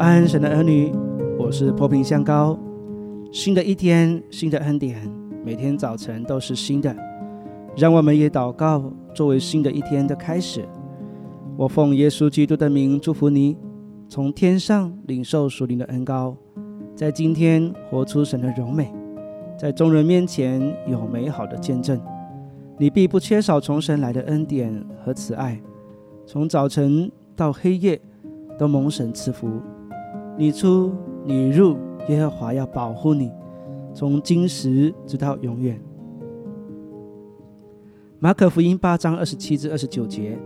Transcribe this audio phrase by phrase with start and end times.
[0.00, 0.90] 安，神的儿女，
[1.38, 2.58] 我是破瓶香膏。
[3.30, 4.98] 新的一天，新的恩典，
[5.44, 6.96] 每天早晨都是新的。
[7.76, 10.66] 让我们也祷告，作为新的一天的开始。
[11.54, 13.58] 我奉耶稣基督的名祝福你，
[14.08, 16.34] 从天上领受属灵的恩膏，
[16.96, 18.90] 在今天活出神的荣美，
[19.58, 22.00] 在众人面前有美好的见证。
[22.78, 25.60] 你必不缺少从神来的恩典和慈爱，
[26.24, 28.00] 从早晨到黑夜
[28.58, 29.60] 都蒙神赐福。
[30.38, 30.92] 你出
[31.24, 31.76] 你入，
[32.08, 33.30] 耶和华要保护你，
[33.92, 35.80] 从今时直到永远。
[38.18, 40.38] 马可福音八章二十七至二十九节，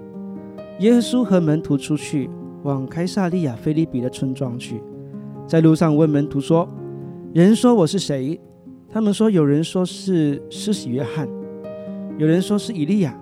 [0.80, 2.29] 耶稣和门徒出去
[2.62, 4.80] 往开撒利亚菲利比的村庄去，
[5.47, 6.69] 在路上问门徒说
[7.35, 8.41] ：“人说我是谁？”
[8.88, 11.29] 他们说：“有人说是施洗约翰。”
[12.16, 13.19] 有人说是以利亚，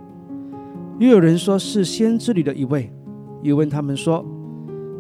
[0.99, 2.93] 又有人说是先知里的一位。
[3.43, 4.23] 又问他们说：“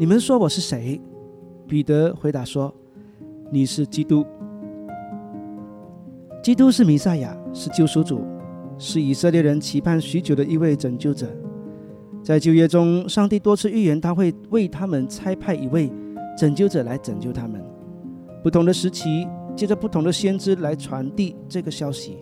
[0.01, 0.99] 你们说我是谁？”
[1.73, 2.70] 彼得回答说
[3.51, 4.27] ：“你是基督。
[6.42, 8.20] 基督是弥赛亚，是救赎主，
[8.77, 11.27] 是以色列人期盼许久的一位拯救者。
[12.23, 15.91] 在旧约中，上帝多次预言他会为他们差派一位
[16.37, 17.64] 拯救者来拯救他们。
[18.42, 19.27] 不同的时期，
[19.57, 22.19] 借着不同的先知来传递这个消息。”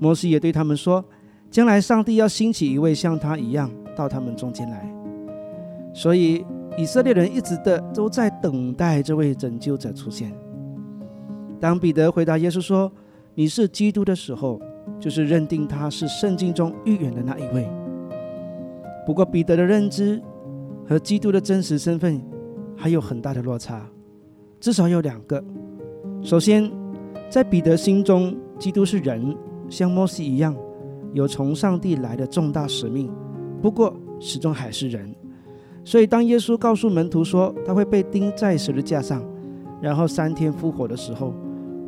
[0.00, 1.04] 摩西也对他们说
[1.52, 4.90] ：“将来上帝要兴起一位像他一样到他们中间来。”
[5.92, 6.42] 所以
[6.76, 10.32] 以色列人一直的都在等待这位拯救者出现。
[11.60, 12.90] 当彼得回答耶稣说
[13.34, 14.60] ：“你是基督”的时候，
[14.98, 17.68] 就是认定他是圣经中预言的那一位。
[19.06, 20.20] 不过，彼得的认知
[20.86, 22.20] 和基督的真实身份
[22.76, 23.86] 还有很大的落差，
[24.58, 25.42] 至少有两个。
[26.22, 26.70] 首先，
[27.30, 29.36] 在彼得心中，基督是人。
[29.70, 30.54] 像摩西一样，
[31.14, 33.10] 有从上帝来的重大使命，
[33.62, 35.14] 不过始终还是人。
[35.84, 39.22] 所以，当耶稣告诉门徒说他会被钉在十字架上，
[39.82, 41.34] 然后三天复活的时候，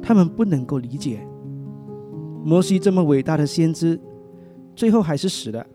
[0.02, 1.26] 他们不能够理解，
[2.44, 3.98] 摩西这么伟大的先知，
[4.74, 5.66] 最后还是死了。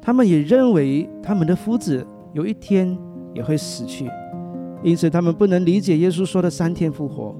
[0.00, 2.96] 他们也认为他们的夫子有一天
[3.34, 4.08] 也会死去，
[4.82, 7.34] 因此他们不能理解耶稣说的三天复活。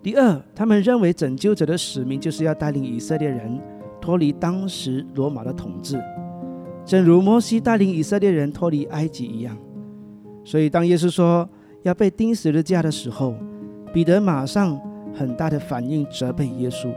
[0.00, 3.60] 第二，他们认为拯救者的使命就是要带领以色列人
[4.00, 6.00] 脱离当时罗马的统治，
[6.88, 9.54] 正如摩西带领以色列人脱离埃及一样。
[10.42, 11.46] 所以，当耶稣说
[11.82, 13.34] 要被钉十字架的时候，
[13.92, 14.80] 彼得马上
[15.12, 16.90] 很大的反应责备耶稣：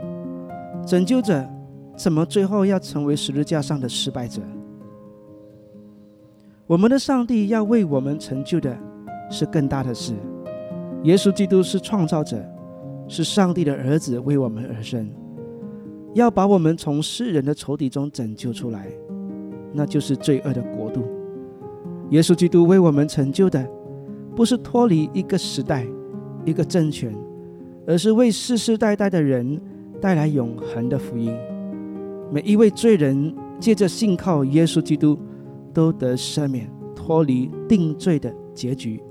[0.86, 1.46] 拯救者
[1.94, 4.40] 怎么最后要成为十字架上的失败者？
[6.66, 8.74] 我们的上帝要为我们成就的
[9.30, 10.14] 是更大的事。
[11.02, 12.42] 耶稣基督是创造者。
[13.08, 15.10] 是上帝的儿子为我们而生，
[16.14, 18.86] 要把我们从世人的仇敌中拯救出来，
[19.72, 21.02] 那就是罪恶的国度。
[22.10, 23.66] 耶稣基督为我们成就的，
[24.36, 25.86] 不是脱离一个时代、
[26.44, 27.14] 一个政权，
[27.86, 29.60] 而是为世世代代的人
[30.00, 31.34] 带来永恒的福音。
[32.30, 35.18] 每一位罪人借着信靠耶稣基督，
[35.72, 39.02] 都得赦免，脱离定罪的结局。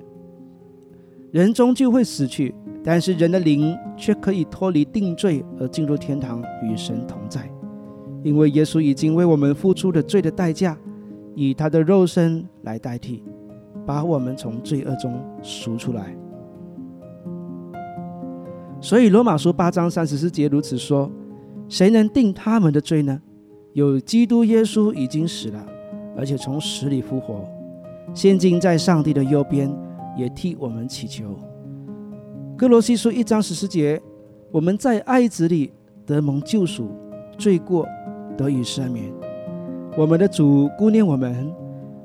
[1.31, 2.53] 人终究会死去。
[2.83, 7.47] 但是人的灵却可以脱离定罪而进入天堂与神同在，
[8.23, 10.77] 因为耶稣已经为我们付出了罪的代价，
[11.35, 13.23] 以他的肉身来代替，
[13.85, 16.15] 把我们从罪恶中赎出来。
[18.79, 21.09] 所以罗马书八章三十四节如此说：
[21.69, 23.21] 谁能定他们的罪呢？
[23.73, 25.65] 有基督耶稣已经死了，
[26.17, 27.43] 而且从死里复活，
[28.13, 29.73] 现今在上帝的右边，
[30.17, 31.39] 也替我们祈求。
[32.57, 34.01] 哥罗西书一章十四节，
[34.51, 35.71] 我们在爱子里
[36.05, 36.89] 得蒙救赎，
[37.37, 37.87] 罪过
[38.41, 39.13] 得以赦免。
[39.95, 41.53] 我们的主顾念我们，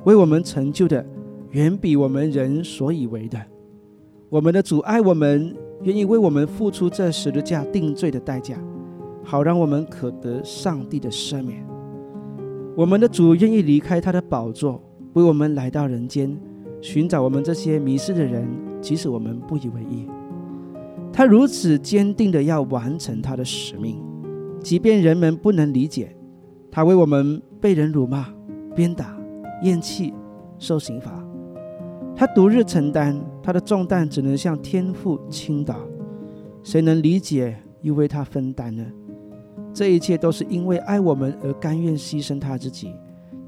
[0.04, 1.04] 为我们成就的
[1.52, 3.40] 远比我们人所以为的。
[4.28, 8.58] 我们的主爱我们，愿意为我们付出这十字架定罪的代价，
[9.22, 11.64] 好让我们可得上帝的赦免。
[12.76, 14.82] 我们的主愿意离开他的宝座，
[15.14, 16.36] 为我们来到人间，
[16.82, 18.46] 寻找我们这些迷失的人，
[18.82, 20.06] 即使我们不以为意。
[21.12, 24.02] 他如此坚定的要完成他的使命，
[24.60, 26.15] 即便人们不能理解，
[26.76, 28.28] 他为我们被人辱骂、
[28.74, 29.16] 鞭打、
[29.62, 30.12] 厌弃、
[30.58, 31.26] 受刑罚，
[32.14, 35.76] 他独日承担他的重担，只能向天父倾倒。
[36.62, 38.84] 谁能理解又为他分担呢？
[39.72, 42.92] 这一切都是因为爱我们而甘愿牺牲他自己，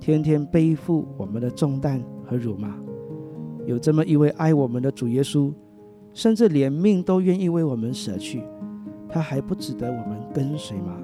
[0.01, 2.75] 天天背负我们的重担和辱骂。
[3.67, 5.53] 有这么一位爱我们的主耶稣。
[6.15, 8.43] 甚至连命都愿意为我们舍去，
[9.07, 10.97] 他还不值得我们跟随吗？